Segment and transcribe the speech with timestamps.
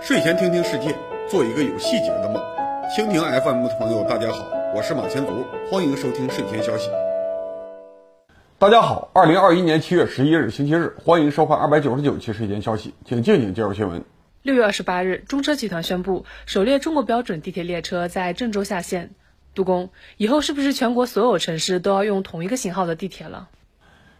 [0.00, 0.96] 睡前听听世界，
[1.28, 2.42] 做一个有细节的梦。
[2.96, 6.88] 蜻蜓 FM 的朋友，大家好，我是马前卒，欢迎收听睡前消息。
[8.58, 14.02] 大家好，二零二一年七月十一日星期日，欢迎收看二百九十九期睡前消息，请静静接入新闻。
[14.42, 19.10] 六月二十八日，中车集团宣布，首列中国标准地铁列车在郑州下线。
[19.54, 23.48] 杜工，以后是不是全国所有城市都要用同一个型号的地铁了？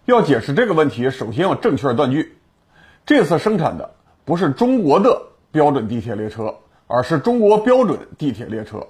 [0.09, 2.39] 要解释这个问题，首先要正确断句。
[3.05, 3.91] 这次生产的
[4.25, 5.21] 不是中国的
[5.53, 6.55] 标准地铁列车，
[6.87, 8.87] 而是中国标准地铁列车，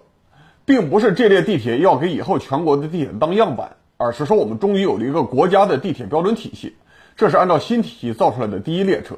[0.65, 6.77] 并不是这列地铁要给以后全国的地铁当样板，而是说我们终于有了一个国家的地铁标准体系。
[7.17, 9.17] 这是按照新体系造出来的第一列车。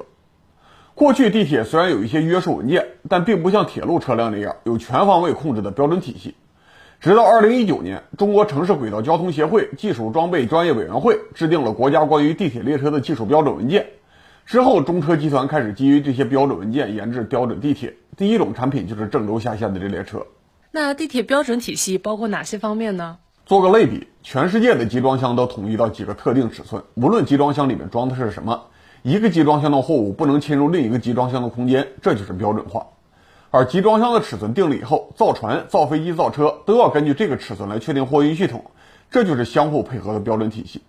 [0.95, 6.33] 过去地铁虽然有一些约束文件，但并不像铁路车辆那样有全方位控制的标准体系。
[7.01, 13.87] 直到二零一九年，中国城市轨道交通协会技术装备专业委员会制定了国家关于地铁列车的技术标准文件。
[14.45, 17.95] 之后，中车集团开始基于这些标准文件研制标准地铁。
[18.15, 20.23] 第一种产品就是郑州下线的这列车。
[20.69, 23.17] 那地铁标准体系包括哪些方面呢？
[23.47, 28.65] 做个类比，全世界的集装箱都统一到几个特定尺寸，无论集装箱里面装的是什么，
[29.01, 32.85] 一个集装箱的货物不能侵入另一个集装箱的空间，这就是标准化。
[33.53, 38.63] 而集装箱的尺寸定了以后，造船、造飞机、造车都要根据这个尺寸来确定货运系统，
[39.09, 40.81] 这就是相互配合的标准体系。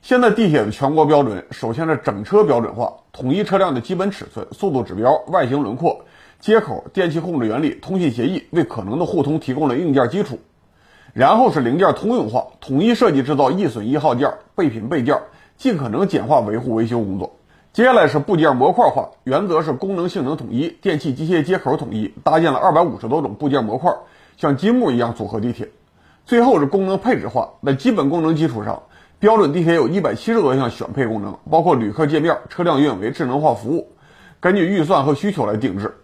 [0.00, 6.04] 现在地铁的全国标准，首先是整车标准化，统一车辆的基本尺寸、速度指标、外形轮廓、
[6.40, 10.40] 接口、电气控制原理、通信协议，为可能的互通提供了硬件基础。
[11.12, 15.20] 然后是零件通用化，统一设计制造易损易耗件、备品备件，
[15.56, 17.36] 尽可能简化维护维修工作。
[17.72, 23.90] 接下来是部件模块化，原则是功能性能统一，电气机械接口统一，搭建了二百五十多种部件模块，
[24.36, 25.70] 像积木一样组合地铁。
[26.26, 28.82] 最后是功能配置化，在基本功能基础上，
[29.18, 33.88] 标准地铁有一百七十多项选配功能，包括旅客界面、车辆运维、智能化服务，
[34.38, 35.94] 根据预算和需求来定制。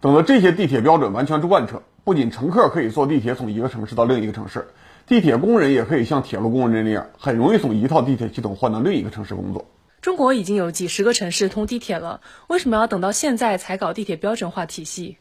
[0.00, 4.68] 等到这些地铁标准完全贯彻，不仅乘客可以坐地铁从一个城市到另一个城市，
[5.06, 9.66] 地铁工人也可以像铁路工人那样，很容易从一套地铁系统换到另一个城市工作。
[10.02, 15.18] 中国已经有几十个城市通地铁了，为什么要等到现在才搞地铁标准化体系？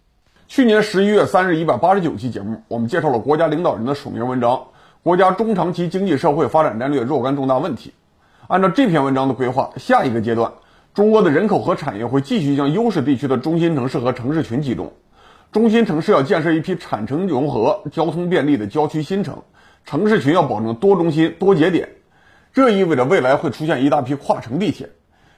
[0.47, 4.51] 去年十一月三日一百八十九期节目，我们介绍了国家领导人的署名文章
[5.03, 7.89] 《国家中长期经济社会发展战略若干重大问题》。
[8.47, 10.53] 按照这篇文章的规划，下一个阶段，
[10.93, 14.93] 中国的人口和产业会继续向优势地区的中心城市和城市群集中。
[15.51, 19.43] 中心城市要建设一批产城融合、交通便利的郊区新城，
[19.83, 21.89] 城市群要保证多中心、多节点。
[22.53, 24.89] 这意味着未来会出现一大批跨城地铁。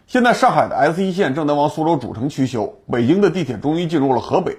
[0.07, 4.57] 现在上海的 S 一线正在往苏州主城区修，北京的地铁终于进入了河北。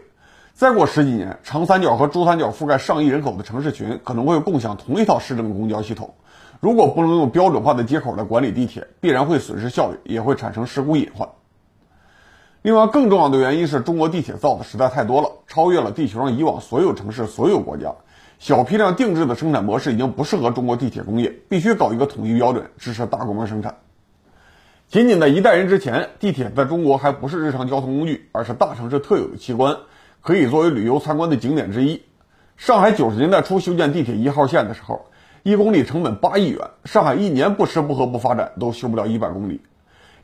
[0.55, 6.15] 再过十几年，长三角和珠三角覆盖上亿人口的城市群可能会共享同一套市政公交系统。
[6.61, 11.29] 如果不能用标准化的接口来管理地铁，必然会损失效率，也会产生事故隐患。
[12.63, 17.93] 另外，更重要的原因是中国地铁造的实在太多了，超越了地球上以往所有城市、所有国家。
[18.39, 23.75] 小批量定制的生产模式已经不适合中国地铁工业，必须搞一个统一标准，支持大规模生产。
[24.87, 29.77] 仅仅在一代人之前，地铁在中国还不是日常交通工具，而是大城市特有的奇观，
[30.21, 32.01] 可以作为旅游参观的景点之一。
[32.57, 35.07] 上海九十年代初修建地铁一号线的时候，
[35.43, 39.61] 一公里成本八亿元，上海一年不吃不喝不发展都修不了一百公里。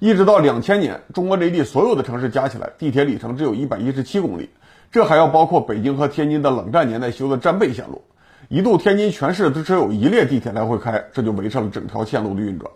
[0.01, 4.51] 一直到两千年，中国内地所有的城市加起来，地铁里程只有一百一十七公里。
[4.93, 8.03] 这还要包括北京和天津的冷战年代修的战备线路，
[8.49, 12.71] 一度天津全市都只有一列地铁来回开，这就维持了整条线路的运转。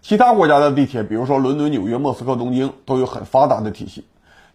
[0.00, 4.06] 其他国家的地铁，比如说伦敦、纽约、莫斯科、东京，都有很发达的体系，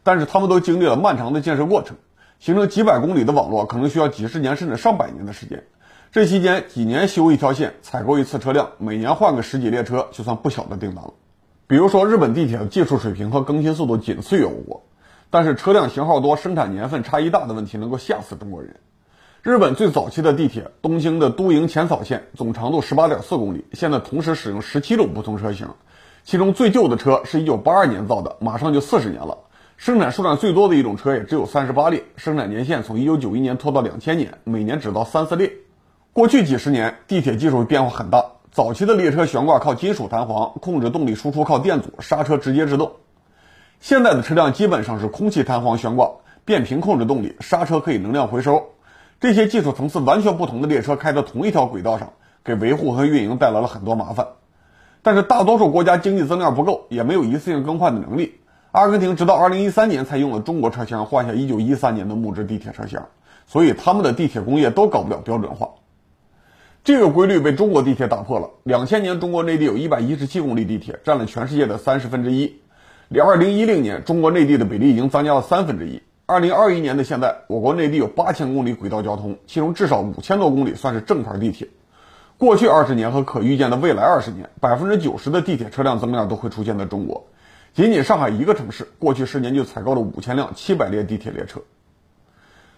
[0.02, 1.96] 但是他们都经历了漫长的建设过程，
[2.40, 5.64] 形成几百公里的网络可能需要几十年甚至上百年的时间。
[6.12, 11.14] 这期间几年修一条线，采购一次车辆，每年换个十几列车，就算不小的订单了。
[11.70, 14.88] 比如说日本地铁的技术水平和更新速度仅次于我国。
[15.30, 18.78] 但是车辆型号多、生产年份差异大的问题能够吓死中国人。
[19.44, 25.68] 日本最早期的地铁东京的都营浅草线，总长度十八点四公里，现在同时使用十七种不同车型，
[26.24, 29.38] 其中最旧的车是一九八二年造的，马上就四十年了。
[29.78, 35.54] 生产数量最多的一种车也只有三十八列，生产年限从一九九一年拖到两千年，每年只到三四列。
[36.14, 42.94] 过去几十年，地铁技术变化很大，早期的列车悬挂靠金属弹簧，控制动力输出靠电阻，刹车直接制动。
[43.80, 46.10] 现在的车辆基本上是空气弹簧悬挂，
[46.46, 48.70] 变频控制动力，刹车可以能量回收。
[49.20, 52.14] 这些技术层次完全不同的列车开在同一条轨道上，
[52.44, 54.28] 给维护和运营带来了很多麻烦。
[55.04, 58.40] 但是大多数国家经济增量不够，也没有一次性更换的能力。
[58.72, 63.08] 阿根廷直到2013年才用了中国车厢换下1913年的木质地铁车厢，
[63.46, 65.70] 所以他们的地铁工业都搞不了标准化。
[66.92, 68.50] 这个规律被中国地铁打破了。
[68.64, 72.62] 两千年，中国内地有一百一十七公里地铁，占了全世界的三十分之一。
[73.24, 76.02] 二零一零年，中国内地的比例已经增加了三分之一。
[76.26, 81.68] 二零二一年的现在，我国内地有八千公里轨道交通，其中至少五千多公里算是正牌地铁。
[82.40, 87.28] 过去二十年和可预见的未来二十年，百分之九十的地铁车辆增量都会出现在中国。
[87.76, 91.62] 仅仅上海一个城市，过去十年就采购了五千辆七百列地铁列车。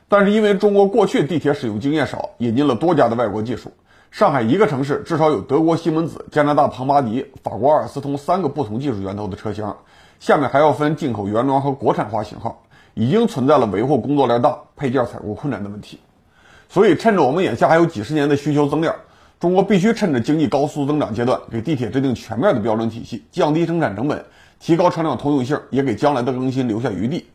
[0.10, 3.72] 但是因为中国过去地铁使用经验少，引进了多家的外国技术。
[4.12, 9.78] 上海一个城市至少有德国西门子、加拿大庞巴迪、法国阿尔斯通三个不同技术源头的车厢，
[10.20, 12.64] 下面还要分进口原装和国产化型号，
[12.94, 15.98] 已经存在了维护工作量大、配件采购困难的问题。
[16.68, 18.94] 所以，趁着我们眼下还有几十年的需求增量，
[19.40, 24.26] 中国必须趁着经济高速增长阶段，给地铁制定全面的标准体系，降低生产成本，
[24.60, 27.28] 提高车辆通用性，也给将来的更新留下余地。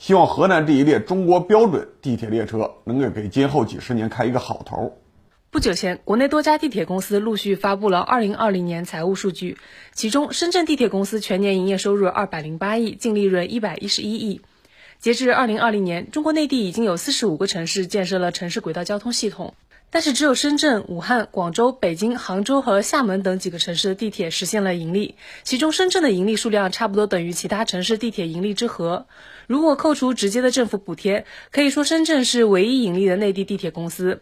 [0.00, 4.92] 希望河南这一列中国标准地铁列车能够给今后几十年开一个好头。
[5.54, 9.56] 不久前，国内多家地铁公司陆续发布了2020年财务数据，
[9.92, 14.40] 其中深圳地铁公司全年营业收入208亿，净利润111亿。
[14.98, 19.54] 截至2020年，中国内地已经有45个城市建设了城市轨道交通系统，
[19.90, 25.14] 但是只有深圳、武汉、广州、北京、杭州和厦门等几个城市的地铁实现了盈利，
[25.44, 29.06] 其中深圳的盈利数量差不多等于其他城市地铁盈利之和。
[29.46, 34.20] 如果扣除直接的政府补贴，可以说深圳是唯一盈利的内地地铁公司。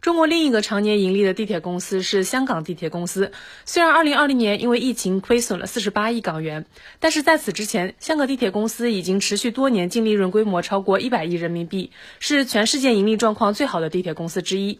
[0.00, 3.32] 中国另一个常年盈利的地铁公司是香港地铁公司。
[3.64, 6.66] 虽然2020年因为疫情亏损了48亿港元，
[7.00, 11.90] 但是在此之前，香港地铁公司已经持续多年净利润规模超过100亿人民币，
[12.20, 14.78] 是全世界盈利状况最好的地铁公司之一。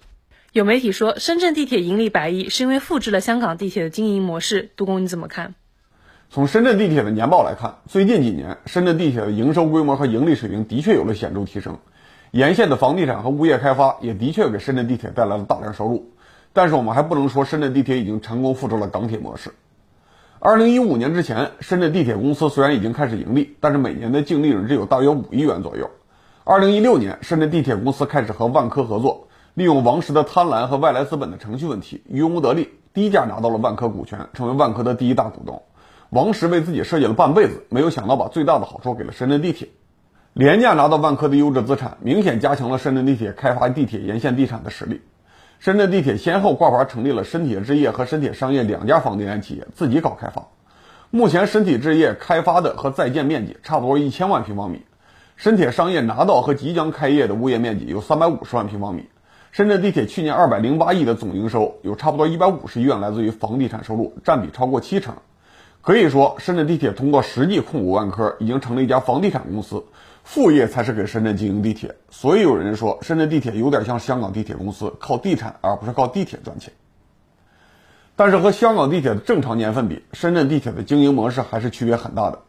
[0.52, 4.70] 有媒体说，深圳地铁盈利百亿是因为复制了香港地铁的经营模式。
[4.76, 5.56] 杜工，你怎么看？
[6.30, 11.80] 从深圳地铁的年报来看，最近几年深圳地铁的营收规模和盈利水平的确有了显著提升。
[12.30, 16.10] 沿线的房地产和物业开发也的确给深圳地铁带来了大量收入，
[16.52, 19.54] 但是我们还不能说深圳地铁已经成功复制了港铁模式。
[20.38, 25.90] 二零一五年之前，深圳地铁公司虽然已经开始盈利，但是每年的净利润只有大约五亿元左右。
[26.44, 35.62] 二零一六年，深圳地铁公司开始和万科合作，利用王石的贪婪和外来资本的程序问题，渔翁得利，低价拿到了万科股权，成为万科的第一大股东。
[36.10, 39.68] 王石为自己设计了半辈子，没有想到把最大的好处给了深圳地铁。
[40.34, 45.00] 廉价拿到万科的优质资产，明显加强了深圳地铁开发地铁沿线地产的实力。
[45.58, 50.46] 深圳地铁先后挂牌成立了深铁置业和深铁商业两家房地产企业，自己搞开发。
[51.10, 54.82] 目前深铁置业开发的和在建面积差不多一千万平方米，
[55.36, 59.08] 深铁商业拿到和即将开业的物业面积有三百五十万平方米。
[59.50, 65.16] 深圳地铁去年二百零八亿的总营收，有差不多一百五十亿元来自于房地产收入，占比超过七成。
[65.80, 69.84] 可以说，深圳地铁通过实际控股万科，已经成了一家房地产公司。
[70.30, 76.74] 副业才是给深圳经营地铁，所以有人说深圳地铁有点像香港地铁公司，靠地产而不是靠地铁赚钱。
[78.14, 82.40] 但是和香港地铁的正常年份比，深圳地铁的经营模式还是区别很大的。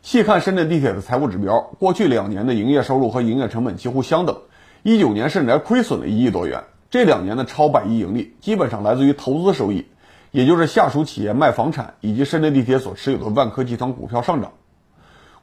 [0.00, 4.38] 细看深圳地铁的财务指标，过去两年的营业收入和营业成本几乎相等，
[4.84, 6.62] 一九年甚至还亏损了一亿多元。
[6.88, 9.86] 这两年的超百亿盈利，基本上来自于投资收益，
[10.30, 14.52] 也就是下属企业卖房产以及深圳地铁所持有的万科集团股票上涨。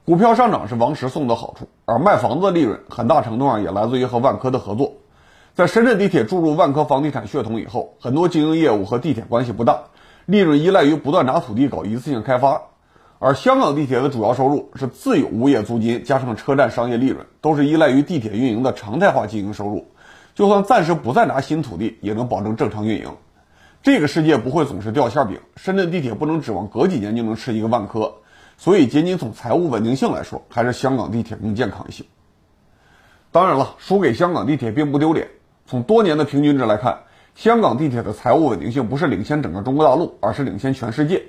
[0.06, 4.94] 股票上涨是王石送的好处，而卖房子的利润很大程度上也来自于和万科的合作。
[5.56, 9.86] 在深圳地铁注入万科房地产血统以后，很多经营业务和地铁关系不大，
[10.28, 12.62] 利润依赖于不断拿土地搞一次性开发。
[13.18, 19.88] 而香港地铁的主要收入是自有物业租金加上车站商业利润，都是依赖于地铁运营的常态化经营收入。
[20.36, 23.10] 就算暂时不再拿新土地，也能保证正常运营。
[23.82, 28.14] 这个世界不会总是掉馅饼，深圳地铁不能指望隔几年就能吃一个万科。
[28.58, 32.06] 所以，仅仅从财务稳定性来说，还是香港地铁更健康一些。
[33.32, 35.28] 当然了，输给香港地铁并不丢脸。
[35.66, 37.00] 从多年的平均值来看，
[37.36, 41.24] 香港地铁的财务稳定性不是领先整个中国大陆，而是领先全世界。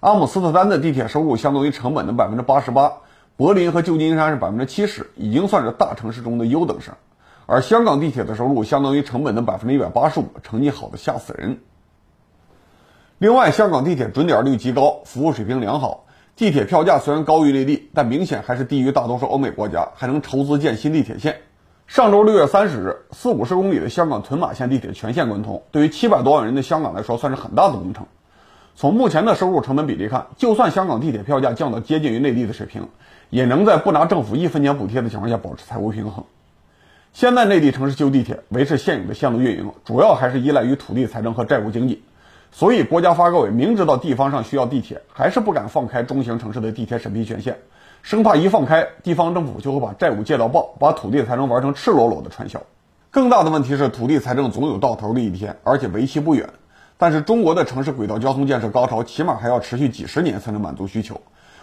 [0.00, 2.92] 阿姆斯特丹的地铁收入相当于成本的百分之八十八，
[3.36, 6.94] 柏林和旧金山是百分之七十，已经算是大城市中的优等生。
[7.46, 11.58] 而香港地铁的收入相当于成本的百分之一百八十五，成绩好的吓死人。
[13.18, 16.04] 另外，香港地铁准点率极高，服务水平良好。
[16.38, 21.40] 地铁票价虽然高于内地，但明显还是低于大多数欧美国家，还能筹资建新地铁线。
[21.88, 28.06] 上周六月三十日，四五十公里的香港屯马线地铁全线贯通，对于七百多万人的香港来说，算是很大的工程。
[28.76, 32.86] 从目前的收入成本比例看，就算香港地铁票价降到接近于内地的水平，
[33.30, 36.24] 也能在不拿政府一分钱补贴的情况下保持财务平衡。
[37.12, 42.04] 现在内地城市修地铁，维持现有的线路运营，主要还是依赖于土地财政和债务经济。
[42.50, 47.56] 所以，国家发改委明知道地方上需要地铁，还是不敢放开中型城市的地铁审批权限，
[48.02, 52.60] 生怕一放开，地方政府就会把债务借到爆，把土地才能玩成赤裸裸的传销。
[53.10, 56.48] 更大的问题是，土地财政总有到头的一天，而且为期不远。
[56.96, 61.20] 但是，中国的城市轨道交通建设高潮起码还要持续几十年才能满足需求。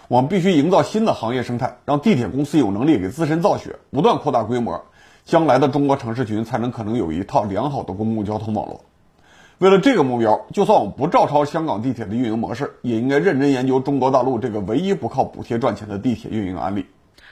[0.08, 4.80] 我们必须营造新的行业生态，让地铁公司有能力给自身造血，不断扩大规模，
[5.25, 8.80] 将来的中国城市群才能可能有一套良好的公共交通网络。
[9.58, 16.88] 为了这个目标，就算我们不照抄香港地铁的运营模式，也应该认真研究中国大陆这个唯一不靠补贴赚钱的地铁运营案例。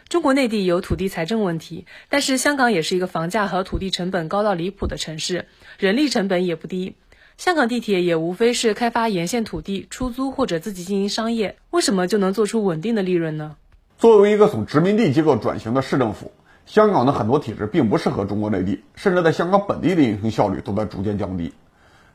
[0.07, 6.95] 中国内地有土地财政问题，但是香港也是一个房价和土地成本高到离谱的城市，人力成本也不低。
[7.37, 13.57] 香港地铁也无非是开发沿线土地出租或者自己经营商业，为什么就能做出稳定的利润呢？
[13.97, 16.31] 作为一个从殖民地机构转型的市政府，
[16.65, 21.51] 香港的很多体制并不适合中国内地，甚至在香港本地的运行效率都在逐渐降低。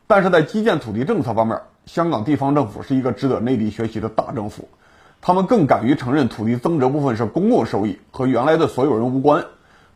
[0.08, 4.66] 但是在基建土地政策方面，香港地方政府是一个值得内地学习的大政府，
[5.20, 9.44] 他们更敢于承认土地增值部分是公共收益，和原来的所有人无关，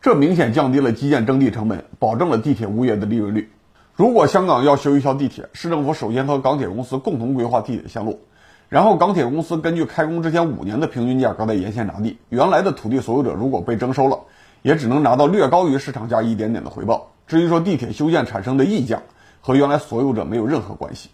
[0.02, 3.50] 这明显降低了基建征地成本，保证了地铁物业的利润率。
[3.94, 8.20] 如果香港要修一条地铁，市政府首先和港铁公司共同规划地铁线路，
[8.68, 12.18] 然后港铁公司根据开工之前五年的平均价格在沿线拿地。
[12.28, 14.18] 原来的土地所有者如果被征收了，
[14.60, 17.12] 也只能拿到略高于市场价一点点的回报。
[17.26, 19.00] 至于说地铁修建产生的溢价，
[19.42, 21.10] 和原来所有者没有任何关系。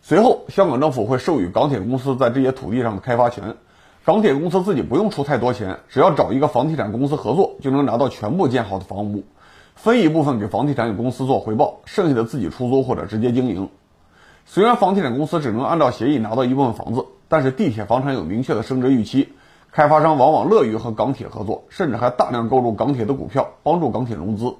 [0.00, 3.54] 随后，香港政府会授予港铁公司在这些土地上的开发权，
[4.04, 9.22] 港铁公司自己不用出太多钱，只要找一个房地产公司合作，就能拿到全部建好的房屋。
[9.76, 13.68] 分一部分给房地产公司做回报，剩下的自己出租或者直接经营。
[14.44, 19.28] 虽然房地产公司只能按照协议拿到一部分房子，但是地铁房产有明确的升值预期，
[19.70, 24.54] 开发商往往乐于和港铁合作，甚至还大量购入港铁的股票，帮助港铁融资。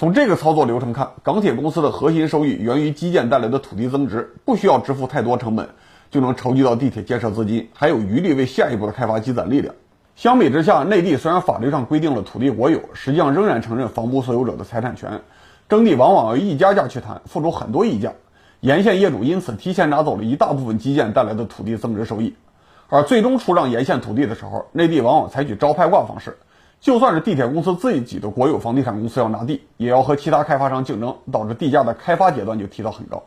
[0.00, 5.68] 从这个操作流程看，港铁公司的核心收益源于基建带来的土地增值，不需要支付太多成本，
[6.10, 9.74] 就能筹集到地铁建设资金，还有余力为下一步的开发积攒力量。
[10.16, 15.20] 相比之下，内地虽然法律上规定了土地国有，实际上仍然承认房屋所有者的财产权。
[15.68, 18.14] 征地往往要议价价去谈，付出很多溢价，
[18.60, 22.34] 沿线业主因此提前拿走了一大部分基建带来的土地增值收益。
[22.88, 26.38] 而最终出让沿线土地的时候，内地往往采取招拍挂方式，
[26.80, 33.22] 就算是地铁公司自己的国有房地产公司要拿地，也要和其他开发商竞争，导致地价的开发阶段就提到很高。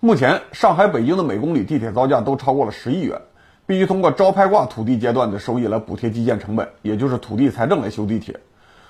[0.00, 3.20] 目前，上海、北京的每公里地铁造价都超过了十亿元。
[3.66, 8.40] 必须通过招拍挂土地阶段的收益来补贴基建成本，也就是土地财政来修地铁。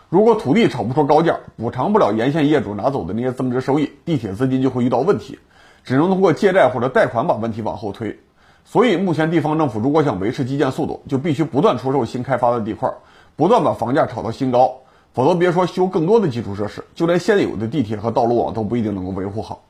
[0.08, 5.38] 如果土地炒不出高价，补偿不了沿线业主拿走的那些增值收益，地铁资金就会遇到问题，
[5.84, 8.18] 只能通过借债或者贷款把问题往后推。
[8.64, 12.92] 所以，目前地方政府如果想维持基建速度，就必须不断出售新开发的地块，
[13.36, 14.76] 不断把房价炒到新高，
[15.12, 19.62] 否则别说修更多的基础设施，就连现有的地铁和道路网都不一定能够维护好。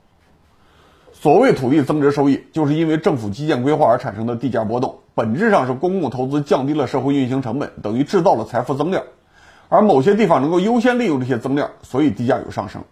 [1.13, 9.03] 所谓土地增值收益，就是因为政府基建规划而产生的地价波动，本质上是公共投资降低了社会运行成本，等于制造了财富增量。
[9.69, 12.83] 而某些地方能够优先利用这些增量，所以地价有上升。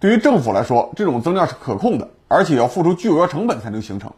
[0.00, 4.12] 对于政府来说，这种增量是可控的，而且要付出巨额成本才能形成。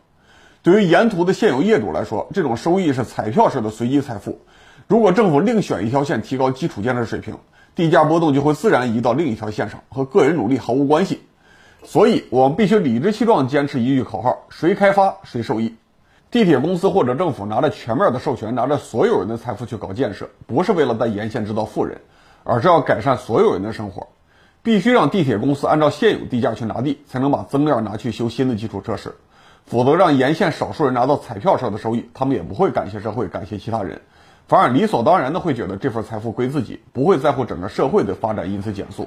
[0.62, 4.38] 对于沿途的现有业主来说，这种收益是彩票式的随机财富。
[4.90, 7.38] 如果政府另选一条线提高基础建设水平，
[7.76, 11.20] 地价波动就会自然移到另一条线上，和个人努力毫无关系。
[11.84, 15.76] 所以，我们必须理直气壮坚持一句口号：谁开发谁受益。
[16.32, 22.00] 地铁公司或者政府拿着全面的授权，拿着所有人的财富去搞建设，不是为了在沿线制造富人，
[22.42, 24.08] 而是要改善所有人的生活。
[24.64, 29.14] 必须让地铁公司按照现有地价去拿地，才能把增量拿去修新的基础设施。
[29.66, 34.00] 否则，让沿线少数人拿到彩票式的收益，他们也不会感谢社会，感谢其他人，
[34.50, 39.06] 反而理所当然的会觉得这份财富归自己，不会在乎整个社会的发展因此减速。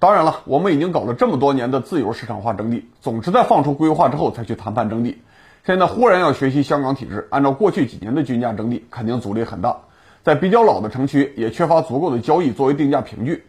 [0.00, 5.22] 当然了，我们已经搞了这么多年的自由市场化征地，总是在放出规划之后才去谈判征地。
[5.64, 9.82] 现在忽然要学习香港体制，按照过去几年的均价征地，肯定阻力很大。
[10.24, 13.44] 在比较老的城区，也缺乏足够的交易作为定价凭据。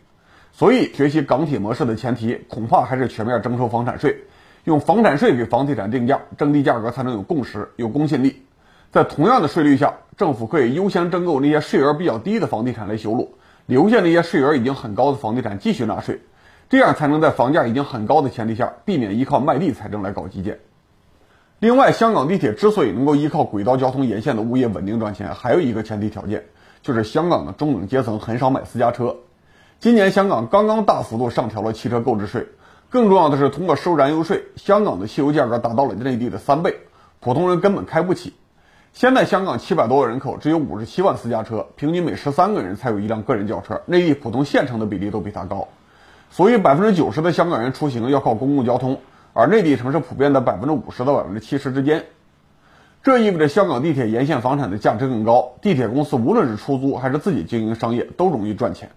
[0.51, 4.15] 所以，学习港铁模式的前提，恐怕还是全面征收房产税，
[4.65, 8.43] 用房产税给房地产定价，征地价格才能有共识、有公信力。
[8.93, 13.33] 在同样的税率下，政府可以优先征购那些税额比较低的房地产来修路，
[13.65, 16.21] 留下那些税额已经很高的房地产继续纳税。
[16.69, 20.59] 这样才能在房价已经很高的前提下，避免依靠卖地财政来搞基建。
[21.57, 26.45] 另外，香港地铁之所以能够依靠轨道交通沿线的物业稳定赚钱，还有一个前提条件，
[26.83, 29.15] 就是香港的中等阶层很少买私家车。
[29.79, 32.47] 今年香港刚刚大幅度上调了汽车购置税，
[32.91, 36.77] 更重要的是，通过收燃油税，香港的汽油价格达到了内地的三倍，
[37.19, 38.33] 普通人根本开不起。
[38.93, 45.67] 现在香港七百多万人口，只有五十七万私家车，平均每十三个人才有一辆个人轿车，内地普通县城的比例都比它高。
[46.29, 49.00] 所以，百分之九十的香港人出行要靠公共交通，
[49.33, 52.05] 而内地城市普遍在百分之五十到百分之七十之间。
[53.01, 58.91] 这意味着香港地铁沿线房产的价值更高，地铁公司无论是出租还是自己经营商业都容易赚钱。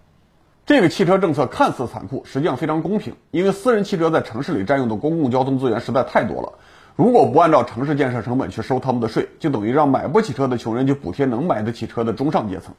[0.67, 6.53] 这个汽车政策看似残酷，实际上非常公平，因为私人汽车在城市里占用的公共交通资源实在太多了。
[6.97, 12.73] 如果不按照城市建设成本去收他们的税，就等于让买不起车的穷人去补贴能买得起车的中上阶层。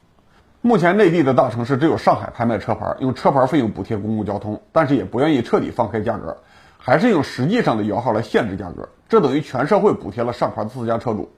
[0.59, 6.35] 目前内地的大城市只有上海拍卖车牌，用车牌费用补贴公共交通，但是也不愿意彻底放开价格，
[6.77, 8.89] 还是用实际上的摇号来限制价格。
[9.07, 11.29] 这等于全社会补贴了上牌的私家车主。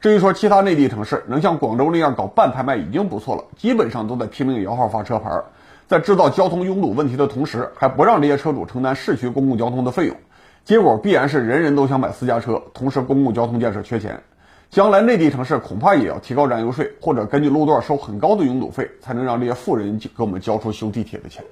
[0.00, 5.42] 至于说其他内地城市能像广州那样搞半拍卖已经不错了，基本上都在拼命摇号发车牌，
[5.86, 10.16] 在制造交通拥堵问题的同时，还不让这些车主承担市区公共交通的费用。
[10.64, 14.22] 结果必然是人人都想买私家车，同时公共交通建设缺钱。
[14.70, 21.44] 将来内地城市恐怕也要提高燃油税，或者根据路段收很高的拥堵费，才能让这些富人给我们交出修地铁的钱。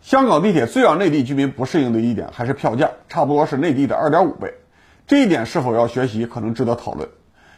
[0.00, 4.52] 香港地铁最让内地居民不适应的一点还是票价，差不多是内地的二点五倍。
[5.06, 7.08] 这一点是否要学习，可能值得讨论。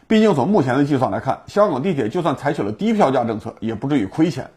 [0.06, 4.50] 毕竟从目前的计算来看，香港地铁就算采取了低票价政策，也不至于亏钱。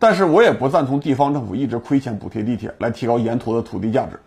[0.00, 4.18] 但是我也不赞同地方政府一直亏钱补贴地铁，来提高沿途的土地价值。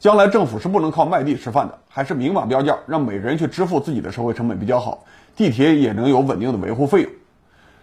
[0.00, 7.10] 将来政府是不能靠卖地吃饭的，还是明码标价，让每个人去支付自己的社会成本比较好，地铁也能有稳定的维护费用。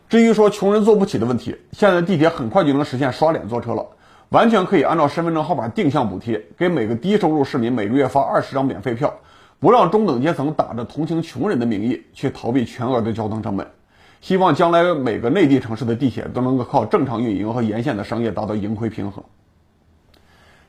[0.07, 3.85] 至于说穷人坐不起的问题，现在地铁很快就能实现刷脸坐车了，
[4.29, 9.13] 完全可以按照身份证号码定向补贴，给每个低收入市民每个月发二十张免费票，
[9.59, 13.67] 不让中等阶层打着同情穷人的名义去逃避全额的交通成本。
[14.21, 19.21] 希望将来每个内地城市的地铁都能够靠正常运营和沿线的商业达到盈亏平衡。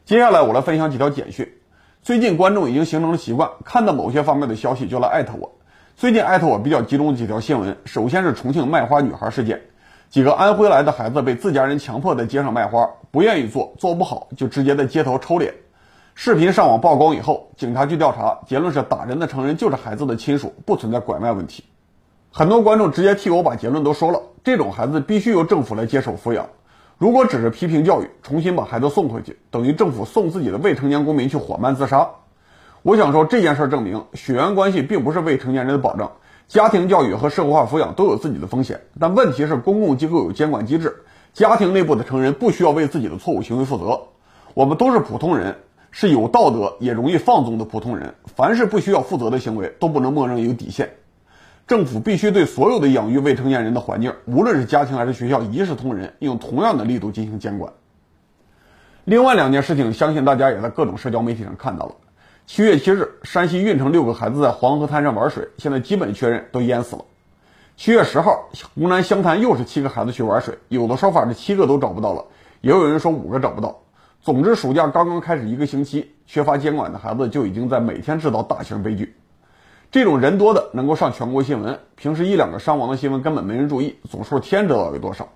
[0.06, 1.52] 接下来我来分享几条简讯。
[2.00, 5.50] 最近观众已经形成了习惯，看到某些方面的消息就来艾特我。
[5.96, 9.60] 最近艾特我比较集中的几条新闻，首先是重庆卖花女孩事件，
[10.08, 15.52] 几个安徽来的孩子被自家人强迫在街上卖花，不愿意做，做不好就直接在街头抽脸。
[16.14, 21.64] 视频上网曝光以后，警察去调查，结论是打人的成人就是孩子的亲属，不存在拐卖问题。
[22.30, 26.46] 很多观众直接替我把结论都说了，这种孩子必须由政府来接手抚养。
[26.98, 32.08] 如果只是批评教育，重新把孩子送回去，等于政府送自己的未成年公民去缓慢自杀。
[32.80, 36.12] 我想说这件事证明，血缘关系并不是未成年人的保障，
[36.48, 38.80] 家庭教育和社会化抚养都有自己的风险。
[38.98, 41.02] 但问题是，公共机构有监管机制，
[41.34, 44.04] 家庭内部的成人不需要为自己的错误行为负责。
[44.54, 45.56] 我们都是普通人，
[45.90, 50.94] 是有道德也容易放纵的普通人，凡是不需要负责的行为，都不能默认有底线。
[51.66, 57.72] 政府必须对所有的养育未成年人的环境，无论是家庭还是学校，一视同仁，用同样的力度进行监管。
[59.04, 61.96] 另外两件事情，相信大家也在各种社交媒体上看到了。
[62.46, 67.04] 七月七日，山西运城六个孩子在黄河滩上玩水，现在基本确认都淹死了。
[67.76, 72.26] 七月十号，湖南湘潭又是七个孩子去玩水，有的说法是七个都找不到了，
[72.60, 73.80] 也有人说五个找不到。
[74.22, 79.16] 总之，暑假刚刚开始一个星期，缺乏监管的孩子就已经在每天制造大型悲剧。
[79.92, 85.28] 这种人多的能够上全国新闻，平时一两个伤亡的新闻根本没人注意，总数天知道有多少。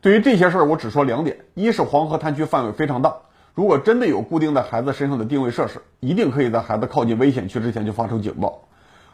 [0.00, 3.14] 对于这些事儿，我只说两点：一是黄河滩区范围非常大，
[3.54, 8.48] 如果真的有固定在孩子身上的定位设施，一定可以在孩子靠近危险区之前就发出警报；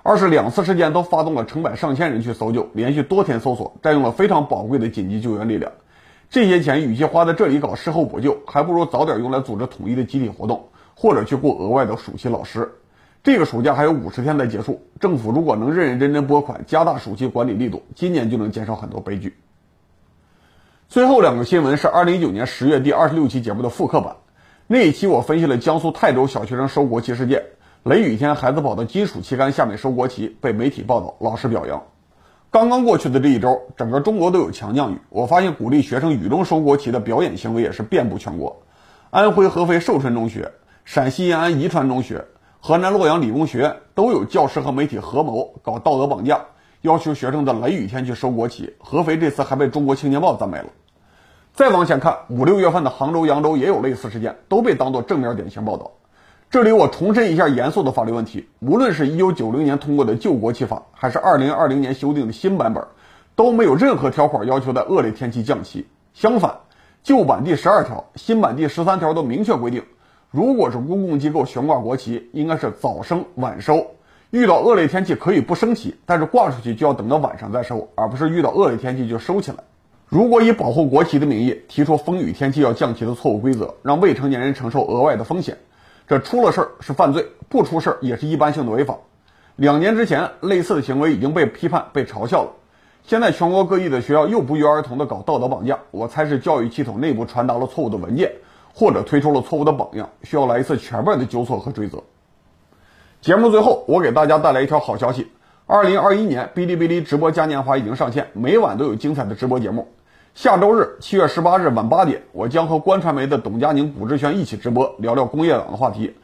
[0.02, 5.72] 二是两次事件都发动了成百上千人去搜救，连续多天搜索，占用了非常宝贵的紧急救援力量。
[6.30, 12.70] 这些钱与其花在这里搞事后补救，还不如早点用来组织统一的集体活动，或者去雇额外的暑期老师。
[13.24, 19.38] 这个暑假还有五十天才结束，政府如果能认认真真拨款，加大暑期管理力度，今年就能减少很多悲剧。
[20.90, 24.16] 最后两个新闻是二零一九年十月第二十六期节目的复刻版，
[24.66, 27.44] 那一期我分析了江苏泰州小学生收国旗事件，
[27.82, 31.82] 雷雨天孩子跑到金属旗杆下面收国旗，被媒体报道，老师表扬。
[32.50, 38.60] 刚刚过去的这一周，整个中国都有强降雨，我发现鼓励学生雨中收国旗的表演行为也是遍布全国，
[39.08, 40.52] 安徽合肥寿春中学、
[40.84, 42.26] 陕西延安宜川中学。
[42.66, 46.46] 河南洛阳理工学院都有教师和媒体合谋搞道德绑架，
[46.80, 48.72] 要求学生在雷雨天去收国旗。
[48.78, 50.64] 合肥这次还被《中国青年报》赞美了。
[51.52, 55.90] 再往前看，五六月份的杭州、扬州也有类似事件，都被当作正面典型报道。
[56.48, 62.82] 这里我重申一下严肃的法律问题：无论是一九九零年通过的旧国旗法，还是二零二零年修订的新版本，
[63.36, 65.86] 都没有任何条款要求在恶劣天气降旗。
[66.14, 66.60] 相反，
[67.02, 69.84] 旧版第十二条、新版第十三条都明确规定。
[70.34, 73.86] 如果是公共机构悬挂国旗，应该是早升晚收。
[74.32, 79.58] 遇到恶劣天气可以不升起，但是挂出去就要等到晚上再收，而不是遇到恶劣天气就收起来。
[80.08, 85.56] 如果以保护国旗的名义提出风雨天气要降旗的错误规则，让未成年人承受额外的风险，
[86.08, 88.98] 这出了事儿是犯罪，不出事儿也是一般性的违法。
[89.54, 92.50] 两年之前，类似的行为已经被批判、被嘲笑了。
[93.04, 98.32] 现在全国各地的学校又不约而同的搞道德绑架，我猜是教育系统内部传达了错误的文件。
[98.74, 102.02] 或者推出了错误的榜样，需要来一次全面的纠错和追责。
[103.20, 105.28] 节目最后，我给大家带来一条好消息：
[105.66, 109.88] 二零二一年哔哩哔哩直播嘉年华已经上线，每晚都有精彩的直播节目。
[110.34, 116.16] 下周日七月十八日晚八点，我将和观传媒的董佳宁、谷志轩一起直播，聊聊工业党的话题。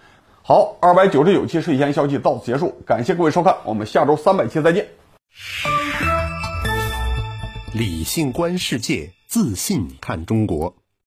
[0.42, 4.88] 好，二百九十九期睡前消息到此结束，感谢各位收看，我们下周三百期再见。
[7.72, 10.79] 理性观世界，自信看中国。